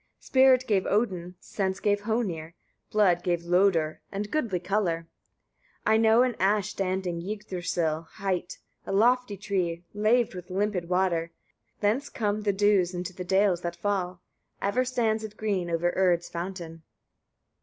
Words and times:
Spirit 0.19 0.65
gave 0.65 0.87
Odin, 0.87 1.35
sense 1.39 1.79
gave 1.79 2.01
Hoenir, 2.01 2.55
blood 2.89 3.21
gave 3.21 3.43
Lodur, 3.43 3.99
and 4.11 4.31
goodly 4.31 4.59
colour. 4.59 5.07
19. 5.85 5.85
I 5.85 5.97
know 5.97 6.23
an 6.23 6.35
ash 6.39 6.69
standing 6.69 7.21
Yggdrasil 7.21 8.07
hight, 8.13 8.57
a 8.87 8.91
lofty 8.91 9.37
tree, 9.37 9.83
laved 9.93 10.33
with 10.33 10.49
limpid 10.49 10.89
water: 10.89 11.29
thence 11.81 12.09
come 12.09 12.41
the 12.41 12.51
dews 12.51 12.95
into 12.95 13.13
the 13.13 13.23
dales 13.23 13.61
that 13.61 13.75
fall; 13.75 14.23
ever 14.59 14.83
stands 14.83 15.23
it 15.23 15.37
green 15.37 15.69
over 15.69 15.93
Urd's 15.95 16.29
fountain. 16.29 16.81